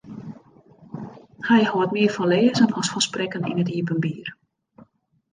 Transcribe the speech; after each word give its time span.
Hy 1.47 1.63
hâldt 1.71 1.93
mear 1.97 2.11
fan 2.15 2.29
lêzen 2.31 2.71
as 2.79 2.87
fan 2.91 3.05
sprekken 3.07 3.47
yn 3.49 3.61
it 3.63 3.73
iepenbier. 3.77 4.27